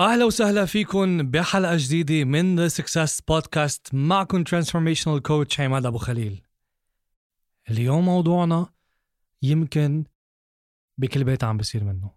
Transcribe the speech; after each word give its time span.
أهلا 0.00 0.24
وسهلا 0.24 0.66
فيكم 0.66 1.30
بحلقة 1.30 1.76
جديدة 1.76 2.24
من 2.24 2.56
The 2.56 2.68
Success 2.68 3.20
Podcast 3.20 3.94
معكم 3.94 4.44
transformational 4.44 5.22
coach 5.22 5.60
عماد 5.60 5.86
أبو 5.86 5.98
خليل. 5.98 6.42
اليوم 7.70 8.04
موضوعنا 8.04 8.72
يمكن 9.42 10.04
بكل 10.98 11.24
بيت 11.24 11.44
عم 11.44 11.56
بصير 11.56 11.84
منه. 11.84 12.14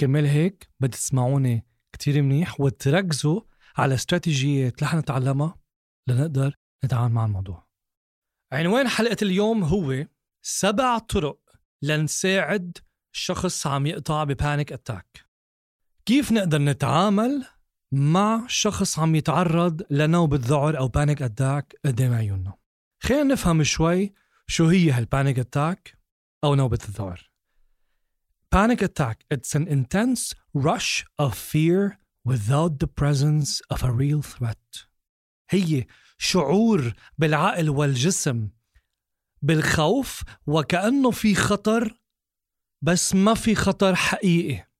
كرمال 0.00 0.26
هيك 0.26 0.70
بدي 0.80 0.96
تسمعوني 0.96 1.66
كتير 1.92 2.22
منيح 2.22 2.60
وتركزوا 2.60 3.40
على 3.76 3.94
استراتيجيات 3.94 4.82
رح 4.82 4.94
نتعلمها 4.94 5.60
لنقدر 6.06 6.54
نتعامل 6.84 7.14
مع 7.14 7.24
الموضوع. 7.24 7.66
عنوان 8.52 8.88
حلقة 8.88 9.16
اليوم 9.22 9.64
هو 9.64 10.06
سبع 10.42 10.98
طرق 10.98 11.38
لنساعد 11.82 12.78
شخص 13.12 13.66
عم 13.66 13.86
يقطع 13.86 14.24
ب 14.24 14.32
panic 14.32 14.72
attack 14.72 15.31
كيف 16.06 16.32
نقدر 16.32 16.58
نتعامل 16.58 17.44
مع 17.92 18.46
شخص 18.46 18.98
عم 18.98 19.14
يتعرض 19.14 19.82
لنوبة 19.90 20.40
ذعر 20.42 20.78
أو 20.78 20.88
panic 20.88 21.22
attack 21.22 21.74
قدام 21.84 22.14
عيوننا؟ 22.14 22.52
خلينا 23.02 23.22
نفهم 23.22 23.62
شوي 23.62 24.12
شو 24.46 24.68
هي 24.68 24.90
هال 24.90 25.04
panic 25.04 25.38
attack 25.38 25.98
أو 26.44 26.54
نوبة 26.54 26.78
الذعر. 26.88 27.32
Panic 28.54 28.82
attack 28.82 29.24
it's 29.34 29.54
an 29.54 29.66
intense 29.66 30.34
rush 30.54 31.04
of 31.18 31.34
fear 31.34 31.98
without 32.24 32.78
the 32.80 32.86
presence 32.86 33.60
of 33.70 33.82
a 33.82 33.90
real 33.90 34.22
threat. 34.22 34.86
هي 35.50 35.86
شعور 36.18 36.94
بالعقل 37.18 37.70
والجسم 37.70 38.48
بالخوف 39.42 40.22
وكأنه 40.46 41.10
في 41.10 41.34
خطر 41.34 41.98
بس 42.82 43.14
ما 43.14 43.34
في 43.34 43.54
خطر 43.54 43.94
حقيقي. 43.94 44.71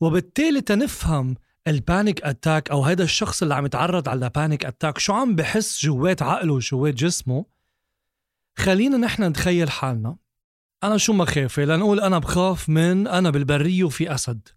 وبالتالي 0.00 0.60
تنفهم 0.60 1.36
ال 1.66 1.75
panic 1.75 2.22
attack 2.22 2.70
أو 2.70 2.84
هذا 2.84 3.02
الشخص 3.02 3.42
اللي 3.42 3.54
عم 3.54 3.66
يتعرض 3.66 4.08
على 4.08 4.30
panic 4.34 4.64
attack 4.64 4.98
شو 4.98 5.12
عم 5.12 5.36
بحس 5.36 5.84
جوات 5.84 6.22
عقله 6.22 6.52
وجوات 6.52 6.94
جسمه. 6.94 7.46
خلينا 8.58 8.96
نحن 8.96 9.22
نتخيل 9.22 9.70
حالنا. 9.70 10.16
أنا 10.84 10.96
شو 10.96 11.12
مخاوفي 11.12 11.64
لنقول 11.64 12.00
أنا 12.00 12.18
بخاف 12.18 12.68
من 12.68 13.06
أنا 13.06 13.30
بالبرية 13.30 13.84
وفي 13.84 14.14
أسد. 14.14 14.48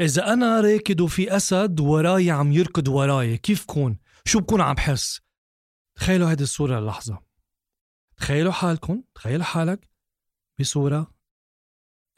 إذا 0.00 0.32
أنا 0.32 0.60
راكد 0.60 1.00
وفي 1.00 1.36
أسد 1.36 1.80
وراي 1.80 2.30
عم 2.30 2.52
يركض 2.52 2.88
وراي 2.88 3.36
كيف 3.36 3.64
كون؟ 3.64 3.98
شو 4.24 4.40
بكون 4.40 4.60
عم 4.60 4.74
بحس؟ 4.74 5.20
تخيلوا 5.94 6.30
هيدي 6.30 6.42
الصورة 6.42 6.80
للحظة. 6.80 7.22
تخيلوا 8.16 8.52
حالكم 8.52 9.02
تخيل 9.14 9.42
حالك 9.42 9.88
بصورة 10.60 11.14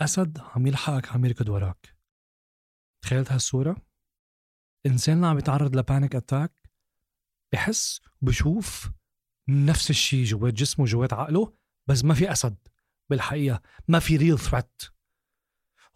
أسد 0.00 0.38
عم 0.54 0.66
يلحقك 0.66 1.12
عم 1.12 1.24
يركض 1.24 1.48
وراك. 1.48 1.95
تخيلت 3.06 3.32
هالصورة. 3.32 3.76
إنسان 4.86 5.16
اللي 5.16 5.26
عم 5.26 5.38
يتعرض 5.38 5.76
ل 5.76 5.83
panic 5.83 6.16
attack 6.16 6.52
بحس 7.52 8.00
وبشوف 8.22 8.90
نفس 9.48 9.90
الشيء 9.90 10.24
جوات 10.24 10.54
جسمه 10.54 10.86
جوات 10.86 11.12
عقله 11.12 11.52
بس 11.86 12.04
ما 12.04 12.14
في 12.14 12.32
أسد 12.32 12.56
بالحقيقة 13.10 13.62
ما 13.88 13.98
في 13.98 14.16
real 14.16 14.38
threat 14.38 14.82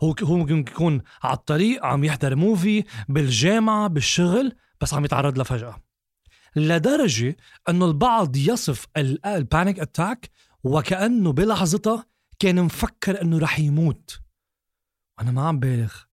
هو 0.02 0.14
هو 0.22 0.36
ممكن 0.36 0.58
يكون 0.58 1.02
على 1.22 1.36
الطريق 1.36 1.84
عم 1.84 2.04
يحضر 2.04 2.36
movie 2.36 2.84
بالجامعة 3.08 3.88
بالشغل 3.88 4.56
بس 4.80 4.94
عم 4.94 5.04
يتعرض 5.04 5.38
لفجأة. 5.38 5.82
لدرجة 6.56 7.36
أنه 7.68 7.86
البعض 7.86 8.36
يصف 8.36 8.86
ال 9.26 9.35
panic 9.35 9.80
attack 9.80 10.30
وكأنه 10.64 11.32
بلحظتها 11.32 12.06
كان 12.38 12.64
مفكر 12.64 13.22
أنه 13.22 13.38
رح 13.38 13.58
يموت. 13.58 14.20
أنا 15.20 15.30
ما 15.30 15.48
عم 15.48 15.58
بالغ. 15.58 16.09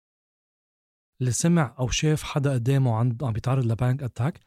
اللي 1.22 1.31
سمع 1.31 1.75
أو 1.79 1.89
شاف 1.89 2.23
حدا 2.23 2.53
قدامه 2.53 2.95
عم 2.95 3.17
عم 3.22 3.33
بيتعرض 3.33 3.66
ل 3.66 3.72
panic 3.72 4.03
attack 4.03 4.40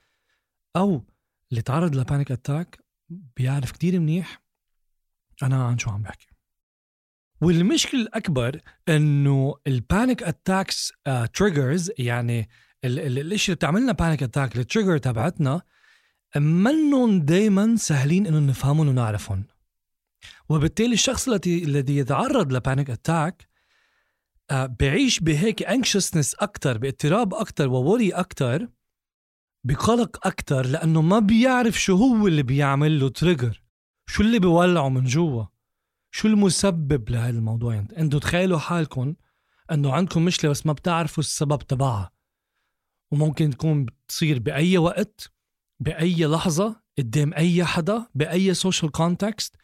أو 0.77 1.07
اللي 1.51 1.63
تعرض 1.63 1.97
ل 1.97 2.03
panic 2.03 2.33
attack 2.33 2.85
بيعرف 3.37 3.73
كتير 3.73 4.01
منيح 4.01 4.43
أنا 5.43 5.65
عن 5.65 5.79
شو 5.79 5.91
عم 5.91 6.03
بحكي. 6.03 6.27
والمشكلة 7.41 8.01
الأكبر 8.01 8.61
إنه 8.89 9.55
ال 9.67 9.76
panic 9.76 10.23
attacks 10.23 10.93
triggers 11.35 11.91
يعني 11.99 12.49
الإشي 12.85 13.53
اللي 13.53 13.57
بتعملنا 13.57 13.93
panic 13.93 14.23
attack 14.23 14.57
ال 14.57 14.62
trigger 14.62 14.99
تبعتنا 14.99 15.63
منهم 16.37 17.21
دايما 17.21 17.77
سهلين 17.77 18.27
إنه 18.27 18.39
نفهمهم 18.39 18.89
ونعرفهم. 18.89 19.45
وبالتالي 20.49 20.93
الشخص 20.93 21.29
الذي 21.29 21.65
الذي 21.65 21.97
يتعرض 21.97 22.53
ل 22.53 22.59
panic 22.59 22.91
attack 22.91 23.43
آه، 23.43 23.50
بعيش 24.53 25.21
بهيك 25.21 25.63
anxiousness 25.63 26.35
أكثر 26.35 26.79
باضطراب 26.79 27.35
أكثر 27.35 27.69
worry 27.69 28.11
أكثر 28.11 28.69
بقلق 29.65 30.27
أكثر 30.27 30.67
لأنه 30.67 31.03
ما 31.03 31.19
بيعرف 31.19 31.81
شو 31.81 31.97
هو 31.97 32.27
اللي 32.27 32.43
بيعمل 32.43 33.01
له 33.01 33.09
trigger 33.09 33.63
شو 34.07 34.23
اللي 34.23 34.39
بيولعه 34.39 34.89
من 34.89 35.05
جوا؟ 35.05 35.45
شو 36.11 36.29
المسبب 36.29 37.11
لهذا 37.11 37.39
الموضوع 37.39 37.75
يعني 37.75 37.99
أنتوا 37.99 38.21
تخيلوا 38.21 38.59
حالكم 38.59 39.15
إنه 39.73 39.93
عندكم 39.93 40.25
مشكلة 40.25 40.51
بس 40.51 40.67
ما 40.67 40.73
بتعرفوا 40.73 41.23
السبب 41.23 41.59
تبعها. 41.59 42.11
وممكن 43.11 43.51
تكون 43.51 43.85
بتصير 43.85 44.39
بأي 44.39 44.79
وقت 44.79 45.33
بأي 45.81 46.27
لحظة 46.27 46.83
قدام 46.99 47.35
أي 47.35 47.65
حدا 47.65 48.07
بأي 48.15 48.55
social 48.55 48.93
context 48.93 49.57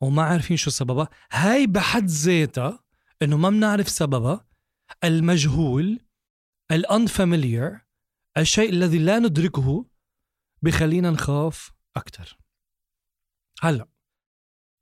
وما 0.00 0.22
عارفين 0.22 0.56
شو 0.56 0.70
سببها. 0.70 1.08
هاي 1.32 1.66
بحد 1.66 2.06
ذاتها 2.06 2.84
إنه 3.22 3.36
ما 3.36 3.50
بنعرف 3.50 3.88
سببها 3.88 4.46
المجهول 5.04 6.00
ال 6.70 6.80
unfamiliar 6.80 7.80
الشيء 8.38 8.70
الذي 8.70 8.98
لا 8.98 9.18
ندركه 9.18 9.86
بخلينا 10.62 11.10
نخاف 11.10 11.72
أكثر 11.96 12.38
هلأ 13.60 13.88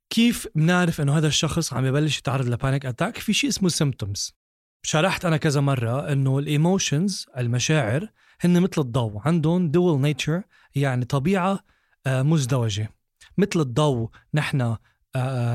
كيف 0.09 0.47
بنعرف 0.55 1.01
إنه 1.01 1.17
هذا 1.17 1.27
الشخص 1.27 1.73
عم 1.73 1.85
يبلش 1.85 2.19
يتعرض 2.19 2.47
ل 2.47 2.53
panic 2.53 2.85
attack 2.85 3.17
في 3.17 3.33
شيء 3.33 3.49
اسمه 3.49 3.69
symptoms 3.69 4.35
شرحت 4.83 5.25
أنا 5.25 5.37
كذا 5.37 5.61
مرة 5.61 6.11
إنه 6.11 6.39
ال 6.39 6.49
emotions 6.49 7.25
المشاعر 7.37 8.09
هن 8.41 8.61
مثل 8.61 8.81
الضوء 8.81 9.21
عندهم 9.25 9.71
dual 9.71 10.01
nature 10.01 10.43
يعني 10.75 11.05
طبيعة 11.05 11.59
آه، 12.07 12.21
مزدوجة. 12.21 12.89
مثل 13.37 13.59
الضوء 13.59 14.09
نحن 14.33 14.77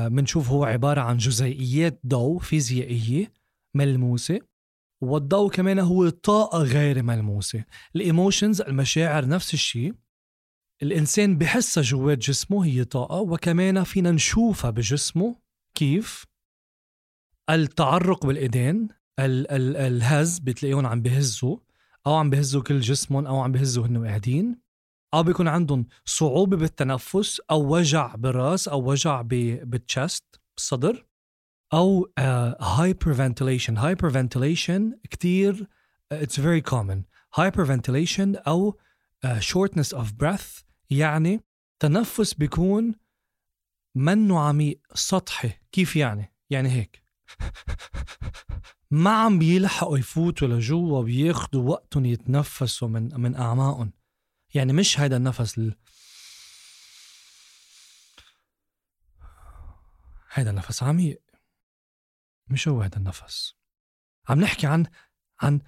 بنشوف 0.07 0.49
آه، 0.49 0.53
هو 0.53 0.63
عبارة 0.65 1.01
عن 1.01 1.17
جزيئيات 1.17 2.01
ضوء 2.07 2.39
فيزيائية 2.39 3.33
ملموسة 3.75 4.39
والضوء 5.01 5.51
كمان 5.51 5.79
هو 5.79 6.09
طاقة 6.09 6.57
غير 6.63 7.03
ملموسة. 7.03 7.65
ال 7.95 8.02
emotions 8.02 8.61
المشاعر 8.61 9.27
نفس 9.27 9.53
الشيء. 9.53 9.93
الإنسان 10.83 11.37
بحسها 11.37 11.83
جوات 11.83 12.17
جسمه 12.17 12.65
هي 12.65 12.83
طاقة 12.83 13.19
وكمان 13.21 13.83
فينا 13.83 14.11
نشوفها 14.11 14.71
بجسمه. 14.71 15.35
كيف؟ 15.75 16.25
التعرق 17.49 18.25
بالإيدين 18.25 18.87
ال- 19.19 19.51
ال- 19.51 19.77
الهز 19.77 20.39
بتلاقيهم 20.39 20.85
عم 20.85 21.01
بهزوا 21.01 21.57
أو 22.07 22.13
عم 22.15 22.29
بهزوا 22.29 22.63
كل 22.63 22.79
جسمهم 22.79 23.27
أو 23.27 23.39
عم 23.39 23.51
بهزوا 23.51 23.87
هن 23.87 24.07
قاعدين. 24.07 24.60
أو 25.13 25.23
بيكون 25.23 25.47
عندهم 25.47 25.85
صعوبة 26.05 26.57
بالتنفس 26.57 27.41
أو 27.51 27.75
وجع 27.75 28.15
بالرأس 28.15 28.67
أو 28.67 28.89
وجع 28.89 29.21
بال 29.21 29.55
chest 29.55 30.41
بالصدر 30.55 31.05
أو 31.73 32.11
hyperventilation 32.59 33.77
hyperventilation 33.77 34.99
كثير 35.09 35.67
it's 36.11 36.39
very 36.39 36.61
common 36.61 37.03
hyperventilation 37.35 38.35
أو 38.35 38.77
shortness 39.39 39.93
of 39.93 40.11
breath 40.11 40.59
يعني 40.89 41.41
تنفس 41.79 42.33
بيكون 42.33 42.95
منه 43.95 44.39
عميق 44.39 44.79
سطحي 44.93 45.51
كيف 45.71 45.95
يعني؟ 45.95 46.33
يعني 46.49 46.69
هيك. 46.69 47.03
ما 48.91 49.09
عم 49.09 49.39
بيلحقوا 49.39 49.97
يفوتوا 49.97 50.47
لجوا 50.47 50.99
وبياخذوا 50.99 51.69
وقتهم 51.69 52.05
يتنفسوا 52.05 52.87
من 52.87 53.21
من 53.21 53.35
أعماقهم. 53.35 53.91
يعني 54.55 54.73
مش 54.73 54.99
هيدا 54.99 55.17
النفس 55.17 55.57
ال... 55.57 55.75
هيدا 60.31 60.49
النفس. 60.49 60.83
عميق 60.83 61.21
مش 62.47 62.67
هو 62.67 62.81
هيدا 62.81 62.97
النفس. 62.97 63.55
عم 64.29 64.41
نحكي 64.41 64.67
عن 64.67 64.85
عن 65.41 65.61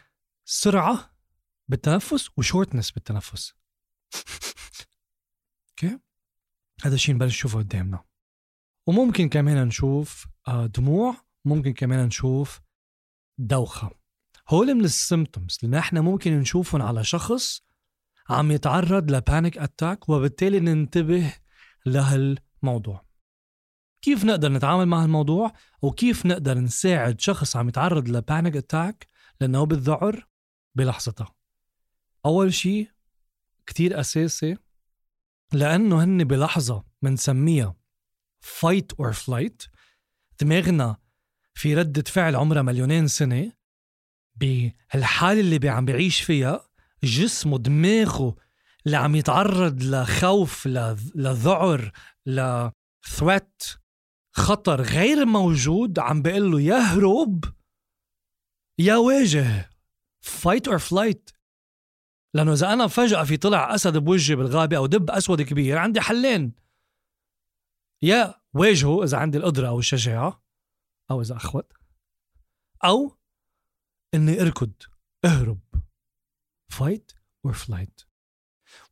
سرعة 0.45 1.15
بالتنفس 1.67 2.29
و 2.37 2.43
shortness 2.43 2.91
بالتنفس. 2.91 3.53
أوكي؟ 5.69 5.99
هذا 6.83 6.95
الشيء 6.95 7.15
نبلش 7.15 7.33
نشوفه 7.33 7.59
قدامنا. 7.59 8.03
وممكن 8.87 9.29
كمان 9.29 9.67
نشوف 9.67 10.27
آه، 10.47 10.65
دموع 10.65 11.15
ممكن 11.45 11.73
كمان 11.73 12.05
نشوف 12.05 12.61
دوخة. 13.37 13.91
هول 14.49 14.73
من 14.75 14.85
ال 14.85 14.93
symptoms 14.93 15.59
اللي 15.63 15.77
نحن 15.77 15.97
ممكن 15.97 16.39
نشوفهم 16.39 16.81
على 16.81 17.03
شخص 17.03 17.61
عم 18.29 18.51
يتعرض 18.51 19.11
ل 19.11 19.19
panic 19.19 19.57
attack 19.57 20.09
وبالتالي 20.09 20.59
ننتبه 20.59 21.33
لهالموضوع. 21.85 23.05
كيف 24.01 24.25
نقدر 24.25 24.51
نتعامل 24.51 24.85
مع 24.85 25.03
هالموضوع؟ 25.03 25.53
وكيف 25.81 26.25
نقدر 26.25 26.57
نساعد 26.57 27.21
شخص 27.21 27.55
عم 27.55 27.69
يتعرض 27.69 28.09
لبانيك 28.09 28.57
اتاك 28.57 29.07
لأنه 29.41 29.65
بالذعر 29.65 30.27
بلحظتها. 30.75 31.35
أول 32.25 32.53
شيء 32.53 32.89
كتير 33.65 33.99
أساسي 33.99 34.57
لأنه 35.53 36.03
هن 36.03 36.23
بلحظة 36.23 36.83
منسميها 37.01 37.75
fight 38.43 38.95
or 39.01 39.13
flight 39.13 39.69
دماغنا 40.41 40.97
في 41.53 41.75
ردة 41.75 42.03
فعل 42.07 42.35
عمرها 42.35 42.61
مليونين 42.61 43.07
سنة 43.07 43.51
بهالحالة 44.35 45.39
اللي 45.39 45.69
عم 45.69 45.85
بعيش 45.85 46.21
فيها 46.21 46.69
جسمه 47.03 47.57
دماغه 47.57 48.35
اللي 48.85 48.97
عم 48.97 49.15
يتعرض 49.15 49.83
لخوف 49.83 50.67
لذعر 51.15 51.91
لثوات 52.25 53.63
خطر 54.31 54.81
غير 54.81 55.25
موجود 55.25 55.99
عم 55.99 56.21
بيقول 56.21 56.51
له 56.51 56.61
يهرب 56.61 57.45
يا 58.79 58.95
واجه 58.95 59.69
fight 60.21 60.67
or 60.67 60.79
flight 60.79 61.29
لأنه 62.33 62.53
إذا 62.53 62.73
أنا 62.73 62.87
فجأة 62.87 63.23
في 63.23 63.37
طلع 63.37 63.75
أسد 63.75 63.97
بوجهي 63.97 64.35
بالغابة 64.35 64.77
أو 64.77 64.85
دب 64.85 65.11
أسود 65.11 65.41
كبير 65.41 65.77
عندي 65.77 66.01
حلين. 66.01 66.53
يا 68.01 68.41
واجهه 68.53 69.03
إذا 69.03 69.17
عندي 69.17 69.37
القدرة 69.37 69.67
أو 69.67 69.79
الشجاعة 69.79 70.43
أو 71.11 71.21
إذا 71.21 71.35
أخوت 71.35 71.73
أو 72.85 73.17
إني 74.13 74.41
أركض 74.41 74.71
أهرب. 75.25 75.62
fight 76.73 77.11
or 77.45 77.53
flight 77.53 78.01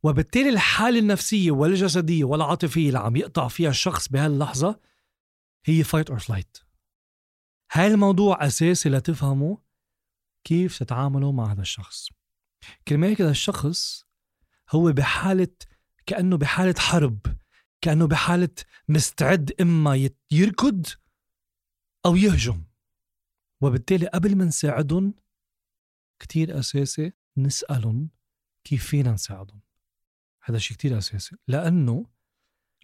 وبالتالي 0.02 0.48
الحالة 0.48 0.98
النفسية 0.98 1.50
والجسدية 1.50 2.24
والعاطفية 2.24 2.86
اللي 2.88 2.98
عم 2.98 3.16
يقطع 3.16 3.48
فيها 3.48 3.70
الشخص 3.70 4.08
بهاللحظة 4.08 4.80
هي 5.64 5.84
fight 5.84 6.10
or 6.10 6.18
flight 6.18 6.58
هاي 7.72 7.86
الموضوع 7.86 8.46
أساسي 8.46 8.88
لتفهموا 8.88 9.56
كيف 10.44 10.78
تتعاملوا 10.78 11.32
مع 11.32 11.52
هذا 11.52 11.62
الشخص. 11.62 12.08
كرمال 12.88 13.08
هيك 13.08 13.20
هذا 13.20 13.30
الشخص 13.30 14.06
هو 14.70 14.92
بحالة 14.92 15.56
كأنه 16.06 16.36
بحالة 16.36 16.74
حرب 16.78 17.20
كأنه 17.80 18.06
بحالة 18.06 18.54
مستعد 18.88 19.52
إما 19.60 20.10
يركض 20.30 20.86
أو 22.06 22.16
يهجم. 22.16 22.64
وبالتالي 23.60 24.06
قبل 24.06 24.36
ما 24.36 24.44
نساعدهم 24.44 25.14
كتير 26.18 26.58
أساسي 26.58 27.12
نسألهم 27.36 28.08
كيف 28.64 28.86
فينا 28.86 29.12
نساعدهم. 29.12 29.60
هذا 30.44 30.58
شيء 30.58 30.76
كتير 30.76 30.98
أساسي. 30.98 31.36
لأنه 31.48 32.06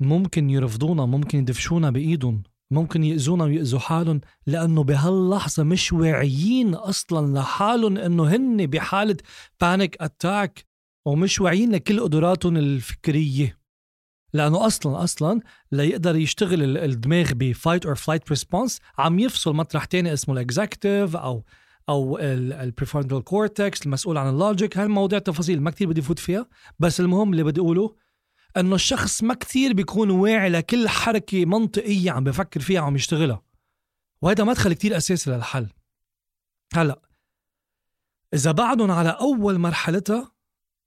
ممكن 0.01 0.51
يرفضونا 0.51 1.07
ممكن 1.07 1.39
يدفشونا 1.39 1.91
بإيدهم 1.91 2.43
ممكن 2.71 3.05
يأذونا 3.05 3.45
ويأذوا 3.45 3.81
حالهم 3.81 4.21
لأنه 4.47 4.83
بهاللحظة 4.85 5.63
مش 5.63 5.93
واعيين 5.93 6.75
أصلا 6.75 7.39
لحالهم 7.39 7.99
إنه 7.99 8.37
هن 8.37 8.67
بحالة 8.67 9.17
بانيك 9.61 10.03
أتاك 10.03 10.65
ومش 11.05 11.41
واعيين 11.41 11.73
لكل 11.73 12.01
قدراتهم 12.01 12.57
الفكرية. 12.57 13.59
لأنه 14.33 14.67
أصلا 14.67 15.05
أصلا 15.05 15.41
ليقدر 15.73 16.17
يشتغل 16.17 16.79
الدماغ 16.79 17.33
ب 17.33 17.42
fight 17.42 17.87
or 17.87 17.95
flight 17.95 18.29
response 18.29 18.81
عم 18.99 19.19
يفصل 19.19 19.55
مطرح 19.55 19.85
تاني 19.85 20.13
اسمه 20.13 20.35
ال 20.35 20.43
executive 20.43 21.17
أو 21.17 21.45
أو 21.89 22.19
ال 22.19 22.28
prefrontal 22.28 23.25
cortex 23.25 23.87
المسؤول 23.87 24.19
عن 24.19 24.29
ال 24.29 24.36
logic. 24.36 24.79
هالمواضيع 24.79 25.19
تفاصيل 25.19 25.63
ما 25.63 25.71
كتير 25.71 25.89
بدي 25.89 26.03
فوت 26.03 26.19
فيها 26.19 26.49
بس 26.79 27.01
المهم 27.01 27.33
اللي 27.33 27.43
بدي 27.43 27.61
أقوله 27.61 27.97
إنه 28.57 28.75
الشخص 28.75 29.23
ما 29.23 29.35
كتير 29.35 29.73
بيكون 29.73 30.11
واعي 30.11 30.49
لكل 30.49 30.89
حركة 30.89 31.45
منطقية 31.45 32.11
عم 32.11 32.25
بفكر 32.25 32.61
فيها 32.61 32.81
عم 32.81 32.97
يشتغلها 32.97 33.43
وهذا 34.23 34.45
مدخل 34.45 34.73
كتير 34.73 34.97
اساسي 34.97 35.31
للحل. 35.31 35.69
هلأ 36.75 37.03
إذا 38.35 38.53
بعدهم 38.53 38.91
على 38.91 39.09
أول 39.09 39.59
مرحلتها 39.59 40.33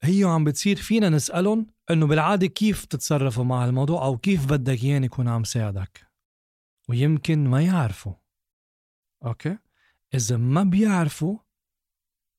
هي 0.04 0.24
عم 0.24 0.44
بتصير 0.44 0.76
فينا 0.76 1.10
نسألهم 1.10 1.68
إنه 1.92 2.08
بالعادة 2.08 2.48
كيف 2.48 2.86
تتصرفوا 2.86 3.44
مع 3.44 3.66
الموضوع 3.66 4.06
أو 4.06 4.18
كيف 4.18 4.46
بدك 4.46 4.84
إياني 4.84 5.06
يكون 5.06 5.28
عم 5.28 5.44
ساعدك؟ 5.44 6.08
ويمكن 6.90 7.48
ما 7.48 7.62
يعرفوا. 7.62 8.14
أوكي؟ 9.26 9.58
إذا 10.14 10.38
ما 10.38 10.64
بيعرفوا 10.64 11.38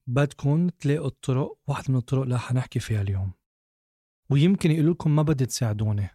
بدكم 0.06 0.68
تلاقوا 0.68 1.06
الطرق 1.06 1.58
واحدة 1.66 1.86
من 1.88 1.96
الطرق 1.96 2.22
اللي 2.22 2.38
حنحكي 2.38 2.80
فيها 2.80 3.02
اليوم. 3.02 3.32
ويمكن 4.30 4.70
يقولوا 4.70 4.94
لكم 4.94 5.16
ما 5.16 5.22
بدي 5.22 5.46
تساعدوني. 5.46 6.08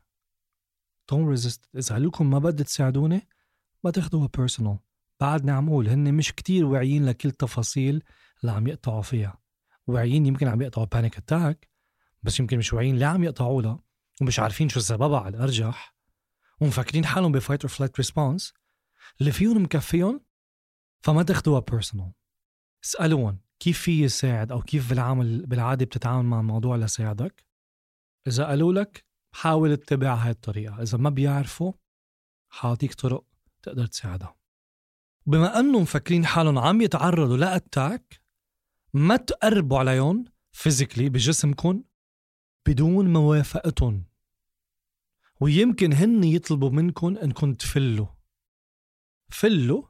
Don't 1.11 1.37
resist. 1.37 1.67
إذا 1.75 1.95
قالوا 1.95 2.09
لكم 2.09 2.29
ما 2.29 2.39
بدي 2.39 2.63
تساعدوني 2.63 3.27
ما 3.83 3.91
تاخذوها 3.91 4.29
personal 4.37 4.79
بعدني 5.19 5.51
عم 5.51 5.69
هن 5.69 6.13
مش 6.13 6.33
كتير 6.33 6.65
واعيين 6.65 7.05
لكل 7.05 7.29
التفاصيل 7.29 8.03
اللي 8.41 8.51
عم 8.51 8.67
يقطعوا 8.67 9.01
فيها. 9.01 9.39
واعيين 9.87 10.25
يمكن 10.25 10.47
عم 10.47 10.61
يقطعوا 10.61 10.87
panic 10.87 11.17
attack 11.17 11.69
بس 12.23 12.39
يمكن 12.39 12.57
مش 12.57 12.73
واعيين 12.73 12.97
ليه 12.97 13.05
عم 13.05 13.23
يقطعوا 13.23 13.61
لها 13.61 13.79
ومش 14.21 14.39
عارفين 14.39 14.69
شو 14.69 14.79
سببها 14.79 15.19
على 15.19 15.37
الأرجح 15.37 15.95
ومفكرين 16.61 17.05
حالهم 17.05 17.31
ب 17.31 17.36
fight 17.36 17.61
or 17.61 17.69
flight 17.69 17.97
response 17.97 18.53
اللي 19.21 19.31
فيهم 19.31 19.63
مكفيهم 19.63 20.26
فما 20.99 21.23
تاخذوها 21.23 21.59
personal 21.59 22.11
اسألون 22.83 23.39
كيف 23.59 23.81
في 23.81 24.01
يساعد 24.01 24.51
أو 24.51 24.61
كيف 24.61 24.89
بالعمل 24.89 25.45
بالعادة 25.45 25.85
بتتعامل 25.85 26.25
مع 26.25 26.39
الموضوع 26.39 26.75
لساعدك؟ 26.75 27.45
إذا 28.27 28.45
قالوا 28.45 28.73
لك 28.73 29.05
حاول 29.31 29.71
اتبع 29.71 30.13
هاي 30.13 30.31
الطريقة. 30.31 30.81
إذا 30.81 30.97
ما 30.97 31.09
بيعرفوا 31.09 31.73
حاعطيك 32.49 32.93
طرق 32.93 33.25
تقدر 33.61 33.85
تساعدها 33.85 34.35
بما 35.25 35.59
أنهم 35.59 35.81
مفكرين 35.81 36.25
حالهم 36.25 36.57
عم 36.57 36.81
يتعرضوا 36.81 37.37
ل 37.37 37.49
attack 37.49 38.21
ما 38.93 39.15
تقربوا 39.15 39.79
عليهم 39.79 40.25
physically 40.51 41.09
بجسمكم 41.09 41.83
بدون 42.67 43.13
موافقتهم 43.13 44.03
ويمكن 45.39 45.93
هن 45.93 46.23
يطلبوا 46.23 46.69
منكم 46.69 47.17
انكم 47.17 47.53
تفلوا. 47.53 48.07
فلوا 49.29 49.83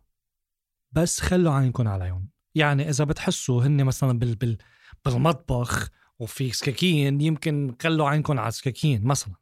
بس 0.97 1.19
خلوا 1.19 1.53
عينكم 1.53 1.87
عليهم 1.87 2.29
يعني 2.55 2.89
إذا 2.89 3.03
بتحسوا 3.03 3.63
هن 3.63 3.83
مثلا 3.83 4.19
بال 4.19 4.35
بال 4.35 4.57
بالمطبخ 5.05 5.89
وفي 6.19 6.51
سكاكين 6.51 7.21
يمكن 7.21 7.75
خلوا 7.81 8.09
عينكم 8.09 8.39
على 8.39 8.47
السكاكين 8.47 9.03
مثلا. 9.03 9.33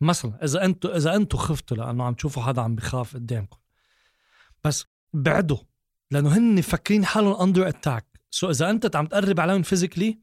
مثلا. 0.00 0.44
إذا 0.44 0.64
أنتم 0.64 0.88
إذا 0.88 1.16
أنتم 1.16 1.38
خفتوا 1.38 1.76
لأنه 1.76 2.04
عم 2.04 2.14
تشوفوا 2.14 2.42
حدا 2.42 2.62
عم 2.62 2.74
بخاف 2.74 3.14
قدامكم 3.14 3.58
بس 4.64 4.84
بعدوا. 5.12 5.58
لأنه 6.10 6.36
هن 6.36 6.54
مفكرين 6.54 7.04
حالهم 7.04 7.42
under 7.42 7.68
attack 7.68 8.06
so 8.30 8.50
إذا 8.50 8.70
أنت 8.70 8.96
عم 8.96 9.06
تقرب 9.06 9.40
عليهم 9.40 9.62
physically 9.62 10.18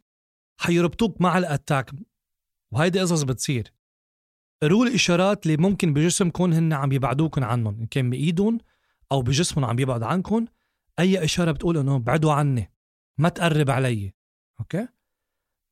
حيربطوك 0.58 1.22
مع 1.22 1.38
ال 1.38 1.45
attack 1.45 1.92
وهيدي 2.72 3.00
قصص 3.00 3.24
بتصير. 3.24 3.74
قروا 4.62 4.86
الاشارات 4.86 5.46
اللي 5.46 5.58
ممكن 5.58 5.94
بجسمكم 5.94 6.54
هن 6.54 6.74
عم 6.74 6.92
يبعدوكم 6.92 7.44
عنهم. 7.44 7.80
إن 7.80 7.86
كان 7.86 8.10
بايدهم 8.10 8.58
أو 9.12 9.22
بجسمهم 9.22 9.66
عم 9.66 9.80
يبعد 9.80 10.04
عنكم 10.04 10.46
أي 11.02 11.24
إشارة 11.24 11.52
بتقول 11.52 11.78
إنه 11.78 12.00
بعدوا 12.00 12.34
عني 12.34 12.72
ما 13.20 13.30
تقرب 13.30 13.70
علي 13.70 14.14
أوكي؟ 14.60 14.88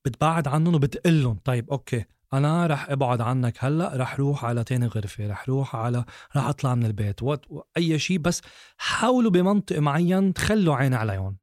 بتبعد 0.05 0.47
عنهم 0.47 0.75
وبتقلهم. 0.75 1.39
طيب 1.45 1.69
أوكي 1.71 2.05
أنا 2.33 2.67
رح 2.67 2.89
أبعد 2.89 3.21
عنك 3.21 3.63
هلأ 3.63 3.91
رح 3.95 4.19
روح 4.19 4.45
على 4.45 4.63
تاني 4.63 4.87
غرفة 4.87 5.27
رح 5.27 5.49
روح 5.49 5.75
على 5.75 6.05
رح 6.35 6.45
أطلع 6.45 6.75
من 6.75 6.85
البيت. 6.85 7.23
وات 7.23 7.45
أي 7.77 7.99
شيء 7.99 8.17
بس 8.17 8.41
حاولوا 8.77 9.31
بمنطق 9.31 9.79
معين 9.79 10.33
تخلوا 10.33 10.75
عين 10.75 10.93
عليهم. 10.93 11.37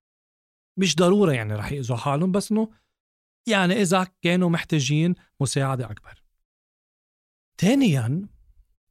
مش 0.78 0.96
ضرورة 0.96 1.32
يعني 1.32 1.54
رح 1.54 1.72
يأذوا 1.72 1.96
حالهم 1.96 2.32
بس 2.32 2.52
إنه 2.52 2.70
يعني 3.48 3.82
إذا 3.82 4.06
كانوا 4.22 4.50
محتاجين 4.50 5.14
مساعدة 5.40 5.90
أكبر. 5.90 6.22
ثانيا 7.60 8.28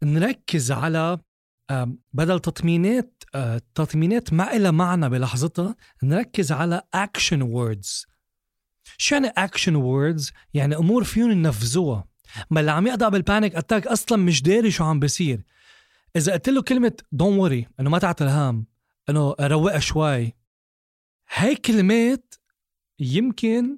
نركز 0.04 0.72
على 0.72 1.20
بدل 2.14 2.40
تطمينات 2.40 3.24
آه، 3.36 3.62
تطمينات 3.76 4.34
ما 4.34 4.56
إلها 4.56 4.72
معنى 4.72 5.10
بلحظتها 5.10 5.76
نركز 6.04 6.52
على 6.52 6.82
action 6.94 7.42
words 7.42 8.06
شو 8.98 9.16
يعني 9.16 9.28
action 9.28 9.76
words 9.76 10.32
يعني 10.54 10.76
أمور 10.76 11.04
فيهم 11.04 11.32
ينفذوها. 11.32 12.06
ما 12.50 12.60
اللي 12.60 12.72
عم 12.72 12.88
يقطع 12.88 13.10
بال 13.10 13.23
panic 13.23 13.56
attack 13.56 13.88
أصلا 13.88 14.18
مش 14.18 14.42
داري 14.42 14.72
شو 14.72 14.84
عم 14.84 15.00
بيصير. 15.00 15.44
إذا 16.16 16.34
قلت 16.34 16.50
له 16.50 16.62
كلمة 16.62 16.94
don't 17.12 17.38
worry 17.38 17.68
إنه 17.80 17.90
ما 17.90 18.00
تعتل 18.00 18.24
هم 18.24 18.66
إنه 19.10 19.36
روقها 19.42 19.80
شوي. 19.80 20.34
هاي 21.36 21.56
كلمات 21.56 22.36
يمكن 23.00 23.78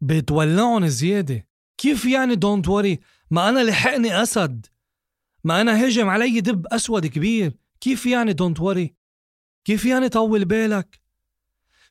بتولعهم 0.00 0.86
زيادة. 0.86 1.48
كيف 1.76 2.04
يعني 2.04 2.34
don't 2.34 2.68
worry 2.68 3.00
ما 3.30 3.48
أنا 3.48 3.60
لحقني 3.64 4.22
أسد. 4.22 4.66
ما 5.44 5.60
أنا 5.60 5.86
هجم 5.86 6.08
علي 6.08 6.40
دب 6.40 6.66
أسود 6.66 7.06
كبير. 7.06 7.58
كيف 7.80 8.06
يعني 8.06 8.32
don't 8.32 8.60
worry 8.60 8.94
كيف 9.64 9.84
يعني 9.84 10.08
طول 10.08 10.44
بالك؟ 10.44 11.00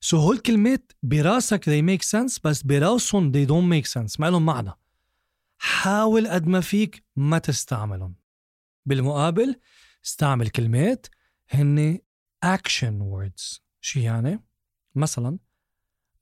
so 0.02 0.18
هول 0.18 0.38
كلمات 0.38 0.92
براسك 1.04 1.66
they 1.66 1.84
make 1.84 2.04
sense 2.04 2.40
بس 2.44 2.64
براسهم 2.64 3.32
they 3.32 3.48
don't 3.48 3.70
make 3.74 3.92
sense. 3.92 4.20
ما 4.20 4.30
لهم 4.30 4.46
معنى. 4.46 4.72
حاول 5.58 6.28
قد 6.28 6.48
ما 6.48 6.62
فيك 6.62 7.04
ما 7.16 7.38
تستعملهم. 7.38 8.16
بالمقابل 8.86 9.56
استعمل 10.06 10.50
كلمات 10.50 11.08
هن 11.50 12.00
action 12.46 13.02
words. 13.02 13.60
شو 13.82 14.00
يعني؟ 14.00 14.44
مثلا 14.96 15.38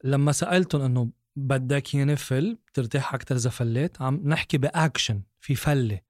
لما 0.03 0.31
سألتهم 0.31 0.81
إنه 0.81 1.11
بدك 1.35 1.93
ياني 1.93 2.32
فل 2.32 2.57
ترتاح 2.73 3.13
أكثر 3.13 3.35
إذا 3.35 3.49
فليت 3.49 4.01
عم 4.01 4.21
نحكي 4.25 4.57
بأكشن 4.57 5.23
في 5.39 5.55
فلة. 5.55 6.01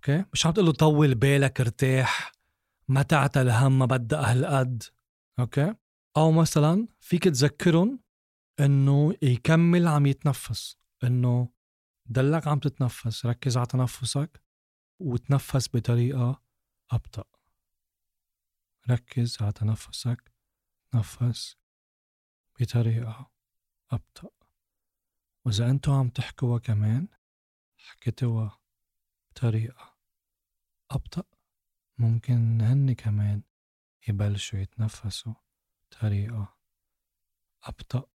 أوكي. 0.00 0.24
مش 0.32 0.46
عم 0.46 0.52
تقول 0.52 0.66
له 0.66 0.72
طول 0.72 1.14
بالك 1.14 1.60
ارتاح 1.60 2.32
ما 2.88 3.02
تعتل 3.02 3.50
هم 3.50 3.78
ما 3.78 3.86
بدها 3.86 4.32
هالقد 4.32 4.82
أوكي. 5.38 5.74
أو 6.16 6.32
مثلا 6.32 6.88
فيك 7.00 7.24
تذكرهم 7.24 8.00
إنه 8.60 9.14
يكمل 9.22 9.88
عم 9.88 10.06
يتنفس 10.06 10.76
إنه 11.04 11.48
دلك 12.06 12.48
عم 12.48 12.58
تتنفس 12.58 13.26
ركز 13.26 13.56
على 13.56 13.66
تنفسك 13.66 14.42
وتنفس 14.98 15.68
بطريقة 15.76 16.42
أبطأ. 16.90 17.24
ركز 18.90 19.42
على 19.42 19.52
تنفسك 19.52 20.32
تنفس 20.92 21.56
بطريقة 22.60 23.30
أبطأ. 23.90 24.30
وإذا 25.44 25.70
أنتوا 25.70 25.94
عم 25.94 26.08
تحكوا 26.08 26.58
كمان 26.58 27.08
حكيتوا 27.76 28.48
بطريقة 29.30 29.89
أبطأ؟ 30.90 31.22
ممكن 31.98 32.60
هن 32.60 32.92
كمان 32.92 33.42
يبلشوا 34.08 34.58
يتنفسوا 34.58 35.34
بطريقة 35.82 36.56
أبطأ. 37.64 38.06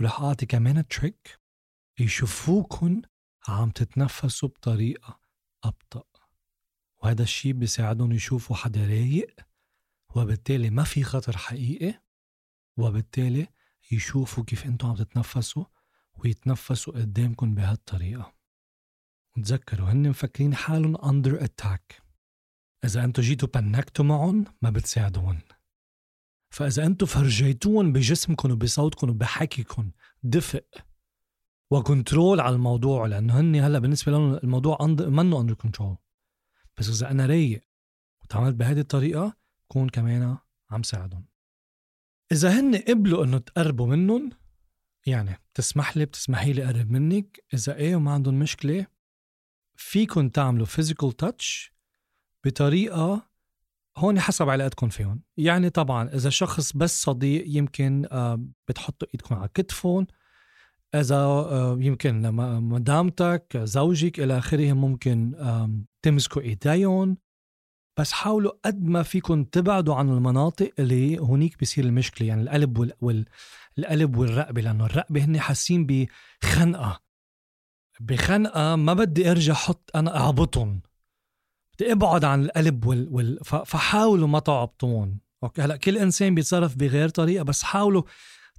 ورح 0.00 0.20
أعطي 0.20 0.46
كمان 0.46 0.88
تريك 0.88 1.40
يشوفوكن 1.98 3.02
عم 3.48 3.70
تتنفسوا 3.70 4.48
بطريقة 4.48 5.20
أبطأ. 5.64 6.04
وهذا 6.98 7.22
الشيء 7.22 7.52
بيساعدهم 7.52 8.12
يشوفوا 8.12 8.56
حدا 8.56 8.86
رايق 8.86 9.40
وبالتالي 10.16 10.70
ما 10.70 10.84
في 10.84 11.04
خطر 11.04 11.36
حقيقي 11.36 12.02
وبالتالي 12.76 13.48
يشوفوا 13.92 14.44
كيف 14.44 14.66
أنتم 14.66 14.88
عم 14.88 14.96
تتنفسوا 14.96 15.64
ويتنفسوا 16.14 16.92
قدامكم 16.92 17.54
بهالطريقة. 17.54 18.37
وتذكروا 19.38 19.90
هن 19.92 20.08
مفكرين 20.08 20.54
حالهم 20.54 20.96
under 20.96 21.40
attack. 21.42 22.02
إذا 22.84 23.04
أنتوا 23.04 23.24
جيتوا 23.24 23.48
بنكتوا 23.48 24.04
معهم 24.04 24.44
ما 24.62 24.70
بتساعدون 24.70 25.40
فإذا 26.50 26.86
أنتوا 26.86 27.06
فرجيتوهم 27.06 27.92
بجسمكم 27.92 28.50
وبصوتكم 28.50 29.10
وبحكيكم 29.10 29.90
دفء 30.22 30.64
و 31.70 31.79
control 31.79 32.40
على 32.40 32.54
الموضوع 32.54 33.06
لأنه 33.06 33.40
هن 33.40 33.56
هلأ 33.56 33.78
بالنسبة 33.78 34.12
لهم 34.12 34.34
الموضوع 34.34 34.78
منه 34.86 35.40
under 35.40 35.54
control 35.54 35.96
بس 36.78 36.88
إذا 36.88 37.10
أنا 37.10 37.26
رايق 37.26 37.64
وتعاملت 38.22 38.54
بهذه 38.54 38.80
الطريقة 38.80 39.36
كون 39.68 39.88
كمان 39.88 40.36
عم 40.70 40.82
ساعدهم 40.82 41.24
إذا 42.32 42.60
هن 42.60 42.76
قبلوا 42.76 43.24
إنه 43.24 43.38
تقربوا 43.38 43.86
منهم 43.86 44.30
يعني 45.06 45.40
بتسمح 45.54 45.96
لي 45.96 46.04
بتسمحي 46.04 46.52
لي 46.52 46.64
أقرب 46.64 46.90
منك 46.90 47.44
إذا 47.54 47.76
إيه 47.76 47.96
وما 47.96 48.12
عندهم 48.12 48.38
مشكلة 48.38 48.86
فيكن 49.78 50.32
تعملوا 50.32 50.66
فيزيكال 50.66 51.12
تاتش 51.12 51.72
بطريقة 52.44 53.28
هون 53.96 54.20
حسب 54.20 54.48
علاقتكم 54.48 54.88
فيهم. 54.88 55.22
يعني 55.36 55.70
طبعا 55.70 56.08
إذا 56.08 56.30
شخص 56.30 56.72
بس 56.72 57.02
صديق 57.02 57.44
يمكن 57.46 58.06
آه، 58.12 58.44
بتحطوا 58.68 59.08
إيدكم 59.14 59.34
على 59.34 59.48
كتفهم. 59.54 60.06
إذا 60.94 61.16
آه، 61.16 61.78
يمكن 61.80 62.22
لما 62.22 62.60
مدامتك 62.60 63.56
زوجك 63.56 64.20
إلى 64.20 64.38
آخره 64.38 64.72
ممكن 64.72 65.34
تمسكوا 66.02 66.42
إيديهم. 66.42 67.16
بس 67.98 68.12
حاولوا 68.12 68.52
قد 68.64 68.84
ما 68.84 69.02
فيكم 69.02 69.44
تبعدوا 69.44 69.94
عن 69.94 70.08
المناطق 70.08 70.70
اللي 70.78 71.18
هونيك 71.18 71.58
بيصير 71.58 71.84
المشكلة. 71.84 72.28
يعني 72.28 72.42
القلب 72.42 72.78
وال... 72.78 72.92
وال... 73.00 73.24
القلب 73.78 74.16
والرقبة 74.16 74.60
لأنه 74.60 74.86
الرقبة 74.86 75.24
هن 75.24 75.40
حاسين 75.40 75.86
بخنقة. 75.86 77.07
بخنقة 78.00 78.76
ما 78.76 78.94
بدي 78.94 79.30
أرجع 79.30 79.52
أحط 79.52 79.90
أنا 79.94 80.20
أعبطهم. 80.20 80.80
بدي 81.74 81.92
أبعد 81.92 82.24
عن 82.24 82.44
القلب 82.44 82.86
وال... 82.86 83.08
وال... 83.10 83.38
فحاولوا 83.44 84.28
ما 84.28 84.38
تعبطون. 84.38 85.20
أوكي 85.42 85.62
هلأ 85.62 85.76
كل 85.76 85.98
إنسان 85.98 86.34
بيتصرف 86.34 86.76
بغير 86.76 87.08
طريقة 87.08 87.42
بس 87.42 87.62
حاولوا 87.62 88.02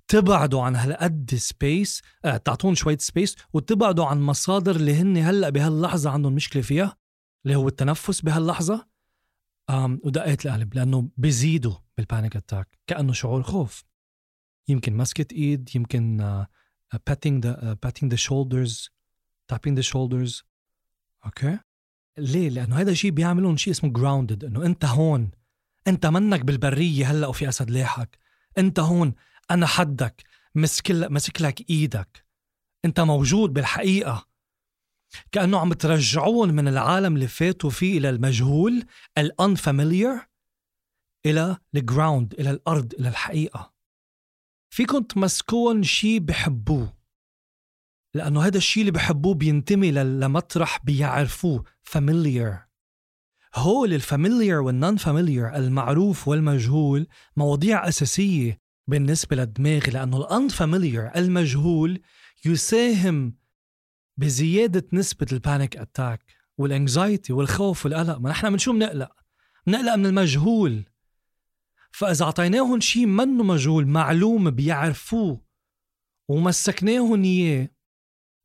تبعدوا 0.08 0.62
عن 0.62 0.76
هالقد 0.76 1.36
space 1.36 2.02
آه 2.26 2.38
تعطون 2.38 2.76
شوية 2.76 2.98
space 2.98 3.36
وتبعدوا 3.54 4.06
عن 4.06 4.22
مصادر 4.22 4.76
اللي 4.76 4.96
هن 4.96 5.18
هلأ 5.18 5.50
بهاللحظة 5.50 6.10
عندهم 6.10 6.34
مشكلة 6.34 6.62
فيها 6.62 6.98
اللي 7.46 7.56
هو 7.56 7.68
التنفس 7.68 8.22
بهاللحظة. 8.22 8.90
ودقات 10.04 10.46
القلب 10.46 10.74
لأنه 10.74 11.10
بيزيدوا 11.18 11.76
بال 11.98 12.09
panic 12.09 12.36
attack 12.36 12.80
كأنه 12.88 13.14
شعور 13.14 13.44
خوف. 13.44 13.84
يمكن 14.68 14.98
مسكة 14.98 15.36
إيد 15.36 15.70
يمكن 15.76 16.18
patting 17.08 17.46
the 17.46 17.78
patting 17.84 18.12
the 18.12 18.18
shoulders 18.18 18.90
tapping 19.50 19.78
the 19.78 19.82
shoulders 19.82 20.44
أوكي 21.26 21.60
ليه؟ 22.18 22.50
لأنه 22.50 22.80
هذا 22.80 22.92
الشيء 22.92 23.12
بيعملون 23.12 23.58
شيء 23.58 23.74
اسمه 23.74 23.90
grounded 23.94 24.44
إنه 24.44 24.66
أنت 24.66 24.86
هون. 24.86 25.32
أنت 25.88 26.06
منك 26.06 26.42
بالبرية 26.42 27.12
هلأ 27.12 27.28
وفي 27.28 27.50
أسد 27.50 27.70
لاحقك 27.70 28.18
أنت 28.58 28.80
هون 28.80 29.14
أنا 29.52 29.66
حدك 29.66 30.24
مسك 30.56 30.92
مسك 30.92 31.42
لك 31.42 31.70
إيدك. 31.70 32.26
أنت 32.86 33.00
موجود 33.00 33.54
بالحقيقة. 33.54 34.28
كأنه 35.32 35.60
عم 35.60 35.74
ترجعون 35.74 36.54
من 36.54 36.68
العالم 36.68 37.16
اللي 37.16 37.28
فاتوا 37.28 37.70
فيه 37.70 37.98
إلى 37.98 38.10
المجهول 38.10 38.86
ال 39.18 39.28
unfamiliar 39.28 40.28
إلى 41.26 41.58
ال 41.76 41.84
ground 41.84 42.34
إلى 42.34 42.52
الأرض 42.52 42.94
إلى 42.94 43.10
الحقيقة. 43.10 43.74
فيكم 44.70 45.00
تمسكون 45.00 45.84
شيء 45.84 46.20
بحبوه. 46.20 46.99
لأنه 48.14 48.42
هذا 48.42 48.58
الشيء 48.58 48.82
اللي 48.82 48.92
بحبوه 48.92 49.34
بينتمي 49.34 49.92
لمطرح 49.92 50.80
بيعرفوه 50.84 51.64
familiar 51.82 52.70
هول 53.56 53.94
ال 53.94 54.01
familiar 54.01 54.60
وال 54.62 54.76
non 54.76 54.98
familiar 54.98 55.56
المعروف 55.56 56.28
والمجهول 56.28 57.08
مواضيع 57.38 57.88
أساسية 57.88 58.62
بالنسبة 58.88 59.36
للدماغ 59.36 59.90
لأنه 59.90 60.18
ال 60.18 60.26
unfamiliar 60.26 61.12
المجهول 61.16 62.02
يساهم 62.46 63.36
بزيادة 64.18 64.88
نسبة 64.94 65.28
ال 65.32 65.39
panic 65.39 65.78
attack 65.78 66.26
وال 66.58 66.75
anxiety 66.75 67.34
والخوف 67.34 67.86
والقلق 67.86 68.18
ما 68.18 68.30
نحن 68.30 68.52
من 68.52 68.58
شو 68.58 68.74
بنقلق؟ 68.74 69.12
بنقلق 69.68 69.96
من 69.96 70.06
المجهول. 70.06 70.84
فإذا 71.92 72.26
أعطيناهم 72.26 72.80
شيء 72.80 73.06
منه 73.06 73.44
مجهول 73.44 73.88
معلوم 73.88 74.52
بيعرفوه 74.52 75.42
ومسكناهم 76.28 77.24
إياه 77.24 77.70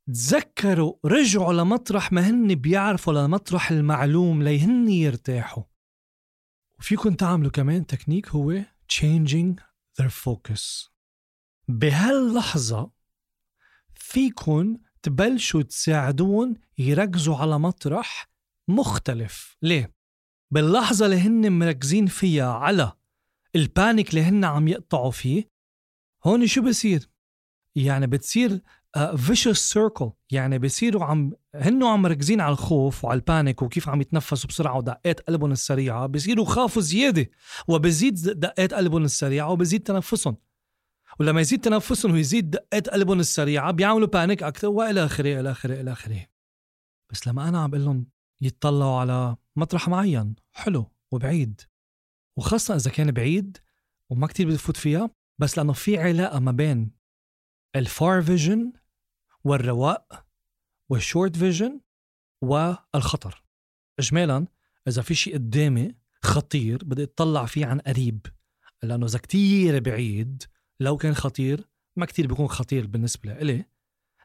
تذكروا 0.06 0.94
رجعوا 1.04 1.52
لمطرح 1.52 2.12
ما 2.12 2.30
هن 2.30 2.54
بيعرفوا 2.54 3.12
لمطرح 3.12 3.70
المعلوم 3.70 4.42
ليهن 4.42 4.88
يرتاحوا 4.88 5.62
وفيكم 6.78 7.14
تعملوا 7.14 7.50
كمان 7.50 7.86
تكنيك 7.86 8.28
هو 8.28 8.62
changing 8.92 9.60
their 10.00 10.10
focus 10.10 10.90
بهاللحظة 11.68 12.90
فيكن 13.94 14.78
تبلشوا 15.02 15.62
تساعدون 15.62 16.54
يركزوا 16.78 17.36
على 17.36 17.58
مطرح 17.58 18.30
مختلف 18.68 19.56
ليه؟ 19.62 19.94
باللحظة 20.50 21.06
اللي 21.06 21.16
هن 21.16 21.52
مركزين 21.52 22.06
فيها 22.06 22.52
على 22.52 22.92
ال 23.56 23.65
panic 23.65 24.10
اللي 24.10 24.22
هن 24.22 24.44
عم 24.44 24.68
يقطعوا 24.68 25.10
فيه 25.10 25.50
هون 26.26 26.46
شو 26.46 26.62
بصير؟ 26.62 27.10
يعني 27.74 28.06
بتصير 28.06 28.62
vicious 29.16 29.58
uh, 29.58 29.72
circle 29.72 30.10
يعني 30.30 30.58
بصيروا 30.58 31.04
عم 31.04 31.32
هن 31.54 31.84
عم 31.84 32.02
مركزين 32.02 32.40
على 32.40 32.52
الخوف 32.52 33.04
وعلى 33.04 33.16
ال 33.16 33.24
panic 33.24 33.62
وكيف 33.62 33.88
عم 33.88 34.00
يتنفسوا 34.00 34.48
بسرعة 34.48 34.78
ودقات 34.78 35.20
قلبهم 35.20 35.52
السريعة. 35.52 36.06
بصيروا 36.06 36.44
خافوا 36.44 36.82
زيادة 36.82 37.30
وبزيد 37.68 38.14
دقات 38.14 38.74
قلبهم 38.74 39.04
السريعة 39.04 39.50
وبزيد 39.50 39.82
تنفسهم. 39.82 40.36
ولما 41.20 41.40
يزيد 41.40 41.60
تنفسهم 41.60 42.12
ويزيد 42.12 42.50
دقات 42.50 42.88
قلبهم 42.88 43.20
السريعة 43.20 43.70
بيعملوا 43.70 44.08
panic 44.08 44.42
أكثر 44.42 44.68
وإلى 44.68 45.04
آخره 45.04 45.40
إلى 45.40 45.50
آخره 45.50 45.80
إلى 45.80 45.92
آخره. 45.92 46.26
بس 47.12 47.26
لما 47.26 47.48
أنا 47.48 47.62
عم 47.62 47.70
بقول 47.70 47.84
لهم 47.84 48.06
يتطلعوا 48.40 49.00
على 49.00 49.36
مطرح 49.56 49.88
معين 49.88 50.34
حلو 50.52 50.90
وبعيد. 51.12 51.60
وخاصة 52.38 52.76
إذا 52.76 52.90
كان 52.90 53.10
بعيد 53.10 53.58
وما 54.10 54.26
كتير 54.26 54.48
بتفوت 54.48 54.76
فيها 54.76 55.10
بس 55.40 55.58
لأنه 55.58 55.72
في 55.72 55.98
علاقة 55.98 56.38
ما 56.38 56.52
بين 56.52 56.90
ال 57.76 57.88
far 57.88 58.22
vision 58.22 58.72
والرواق 59.44 60.26
وال 60.88 61.02
short 61.02 61.36
vision 61.36 61.80
والخطر. 62.42 63.44
إجمالا 63.98 64.46
إذا 64.88 65.02
في 65.02 65.14
شيء 65.14 65.34
قدامي 65.34 65.94
خطير 66.22 66.84
بدي 66.84 67.02
أطلع 67.02 67.46
فيه 67.46 67.66
عن 67.66 67.78
قريب 67.78 68.26
لأنه 68.82 69.06
إذا 69.06 69.18
كتير 69.18 69.80
بعيد 69.80 70.42
لو 70.80 70.96
كان 70.96 71.14
خطير 71.14 71.68
ما 71.96 72.06
كتير 72.06 72.26
بيكون 72.26 72.48
خطير 72.48 72.86
بالنسبة 72.86 73.32
لإلي 73.32 73.64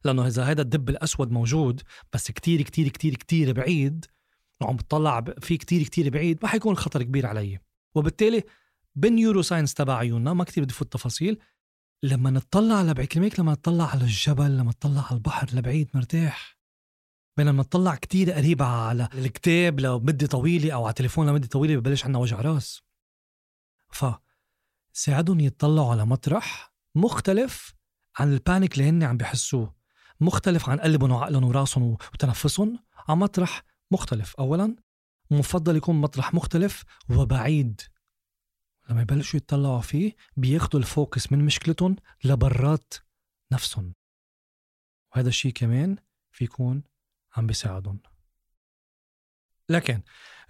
لأنه 0.05 0.27
إذا 0.27 0.43
هذا 0.43 0.61
الدب 0.61 0.89
الأسود 0.89 1.31
موجود 1.31 1.81
بس 2.13 2.31
كتير 2.31 2.61
كتير 2.61 2.88
كتير 2.88 3.15
كتير 3.15 3.53
بعيد 3.53 4.05
وعم 4.61 4.75
بتطلع 4.75 5.21
فيه 5.41 5.57
كتير 5.57 5.83
كتير 5.83 6.09
بعيد 6.09 6.39
ما 6.41 6.47
حيكون 6.49 6.75
خطر 6.75 7.03
كبير 7.03 7.25
علي. 7.25 7.59
وبالتالي 7.95 8.43
بال 8.96 9.41
neuroscience 9.41 9.74
تبع 9.73 9.97
عيوننا 9.97 10.33
ما 10.33 10.43
كتير 10.43 10.63
بدي 10.63 10.73
فوت 10.73 10.93
تفاصيل 10.93 11.39
لما 12.03 12.29
نطلع 12.29 12.82
لبعيد 12.82 13.08
كلمة 13.08 13.32
لما 13.39 13.51
نطلع 13.51 13.86
على 13.86 14.01
الجبل 14.01 14.58
لما 14.58 14.70
نطلع 14.70 15.01
على 15.01 15.18
البحر 15.18 15.48
لبعيد 15.53 15.89
مرتاح. 15.94 16.60
بينما 17.38 17.62
نطلع 17.62 17.96
كتير 17.96 18.32
قريب 18.32 18.62
على 18.62 19.10
الكتاب 19.13 19.79
لمدة 19.79 20.27
طويلة 20.27 20.74
أو 20.74 20.84
على 20.84 20.89
التليفون 20.89 21.29
لمدة 21.29 21.48
طويلة 21.48 21.75
ببلش 21.75 22.06
عنا 22.06 22.18
وجع 22.18 22.41
راس. 22.41 22.82
ف 23.91 24.06
ساعدهم 24.94 25.39
يطلعوا 25.39 25.91
على 25.91 26.06
مطرح 26.06 26.74
مختلف 26.96 27.74
عن 28.18 28.34
ال 28.34 28.40
panic 28.40 28.74
اللي 28.74 28.89
هن 28.89 29.03
عم 29.03 29.18
بيحسوه. 29.18 29.75
مختلف 30.20 30.70
عن 30.70 30.79
قلبهم 30.79 31.12
وعقلهم 31.12 31.44
وراسهم 31.44 31.84
وتنفسهم 32.13 32.79
على 33.08 33.18
مطرح 33.18 33.63
مختلف. 33.91 34.36
أولا 34.36 34.75
مفضل 35.32 35.75
يكون 35.75 35.96
مطرح 35.96 36.34
مختلف 36.34 36.84
وبعيد. 37.10 37.82
لما 38.89 39.01
يبلشوا 39.01 39.38
يتطلعوا 39.38 39.81
فيه 39.81 40.15
بياخدوا 40.38 40.79
ال 40.79 40.88
focus 40.88 41.31
من 41.31 41.46
مشكلتهم 41.46 41.96
لبرات 42.24 42.93
نفسهم. 43.53 43.93
وهذا 45.15 45.29
الشيء 45.29 45.51
كمان 45.51 45.98
في 46.31 46.43
يكون 46.43 46.84
عم 47.36 47.48
بيساعدهم. 47.48 48.00
لكن 49.69 50.01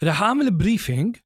رح 0.03 0.21
أعمل 0.21 0.57
briefing 0.57 1.17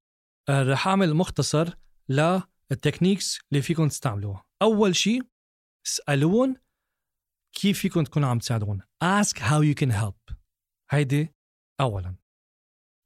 آه، 0.50 0.64
رح 0.64 0.88
أعمل 0.88 1.14
مختصر 1.14 1.76
لل 2.10 2.31
techniques 2.31 3.40
اللي 3.52 3.62
فيكم 3.62 3.88
تستعملوها. 3.88 4.44
أول 4.62 4.96
شيء 4.96 5.22
اسالون 5.86 6.56
كيف 7.54 7.80
فيكم 7.80 8.04
تكونوا 8.04 8.30
عم 8.30 8.40
تساعدون 8.40 8.82
ask 9.04 9.38
how 9.38 9.62
you 9.62 9.84
can 9.84 9.92
help. 9.92 10.36
هيدي 10.90 11.34
اولا. 11.80 12.16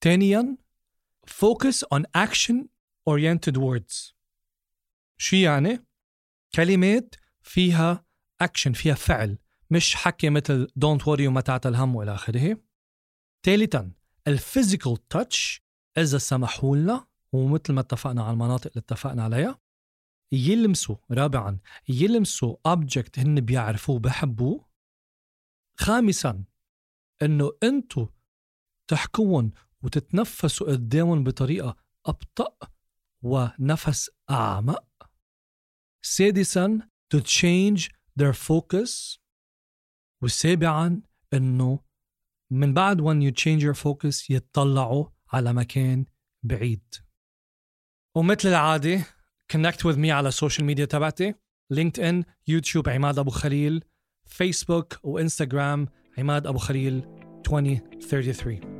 ثانيا 0.03 0.57
focus 1.29 1.83
on 1.95 2.03
action 2.17 2.76
oriented 3.09 3.57
words. 3.57 4.13
شو 5.17 5.35
يعني؟ 5.35 5.85
كلمات 6.55 7.15
فيها 7.41 8.05
اكشن 8.41 8.73
فيها 8.73 8.95
فعل 8.95 9.37
مش 9.71 9.95
حكي 9.95 10.29
مثل 10.29 10.67
don't 10.75 11.01
worry 11.01 11.21
وما 11.21 11.41
تعتل 11.41 11.75
هم 11.75 11.95
والى 11.95 12.13
آخره. 12.13 12.57
ثالثا 13.43 13.91
ال 14.27 14.36
physical 14.36 15.07
touch 15.07 15.61
إذا 15.97 16.17
سمحوا 16.17 16.75
لنا 16.77 17.07
ومثل 17.31 17.73
ما 17.73 17.81
اتفقنا 17.81 18.23
على 18.23 18.33
المناطق 18.33 18.67
اللي 18.67 18.79
اتفقنا 18.79 19.23
عليها 19.23 19.59
يلمسوا 20.31 20.95
رابعا 21.11 21.59
يلمسوا 21.89 22.55
object 22.65 23.19
هن 23.19 23.41
بيعرفوه 23.41 23.99
بحبوه. 23.99 24.67
خامسا 25.79 26.43
إنه 27.21 27.51
انتو 27.63 28.07
تحكون 28.87 29.51
وتتنفسوا 29.83 30.67
قدامهم 30.71 31.23
بطريقة 31.23 31.75
أبطأ 32.05 32.57
ونفس 33.21 34.09
اعمق 34.29 35.09
سادسا 36.01 36.89
to 37.15 37.19
change 37.19 37.89
their 38.19 38.33
focus. 38.33 39.19
وسابعا 40.21 41.01
إنه 41.33 41.79
من 42.51 42.73
بعد 42.73 43.01
when 43.01 43.21
you 43.21 43.31
change 43.31 43.63
your 43.63 43.75
focus 43.75 44.29
يتطلعوا 44.29 45.05
على 45.33 45.53
مكان 45.53 46.05
بعيد. 46.43 46.95
ومثل 48.15 48.49
العادة 48.49 49.03
connect 49.53 49.79
with 49.83 49.97
me 49.97 50.09
على 50.09 50.27
ال 50.27 50.33
social 50.33 50.65
media 50.65 50.85
تبعتي. 50.85 51.33
لينكد 51.69 51.99
ان 51.99 52.23
يوتيوب 52.47 52.89
عماد 52.89 53.19
أبو 53.19 53.29
خليل. 53.29 53.83
فيسبوك 54.25 54.99
وإنستغرام 55.03 55.87
عماد 56.17 56.47
أبو 56.47 56.57
خليل 56.57 57.05
2033 57.47 58.76